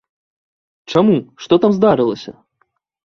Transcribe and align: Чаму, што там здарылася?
Чаму, 0.95 1.17
што 1.45 1.53
там 1.67 1.71
здарылася? 1.79 2.31